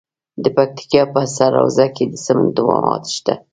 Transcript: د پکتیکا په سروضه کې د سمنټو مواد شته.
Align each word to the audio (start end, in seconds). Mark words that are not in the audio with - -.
د 0.43 0.45
پکتیکا 0.55 1.03
په 1.13 1.21
سروضه 1.35 1.85
کې 1.95 2.05
د 2.07 2.13
سمنټو 2.25 2.61
مواد 2.69 3.03
شته. 3.15 3.33